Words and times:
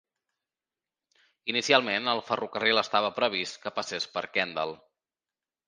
Inicialment, 1.53 2.09
el 2.15 2.23
ferrocarril 2.31 2.83
estava 2.85 3.13
previst 3.21 3.63
que 3.67 3.75
passés 3.79 4.11
per 4.17 4.27
Kendal. 4.41 4.77